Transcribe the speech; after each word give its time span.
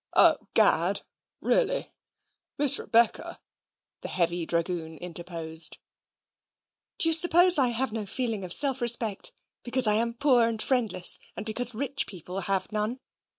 "O 0.15 0.37
Gad 0.55 1.01
really 1.41 1.91
Miss 2.57 2.79
Rebecca," 2.79 3.39
the 4.01 4.07
heavy 4.07 4.47
dragoon 4.47 4.97
interposed. 4.97 5.77
"Do 6.97 7.07
you 7.09 7.13
suppose 7.13 7.59
I 7.59 7.67
have 7.67 7.91
no 7.91 8.07
feeling 8.07 8.43
of 8.43 8.51
self 8.51 8.81
respect, 8.81 9.31
because 9.61 9.85
I 9.85 9.93
am 9.93 10.15
poor 10.15 10.47
and 10.49 10.59
friendless, 10.59 11.19
and 11.37 11.45
because 11.45 11.75
rich 11.75 12.07
people 12.07 12.39
have 12.39 12.71
none? 12.71 12.99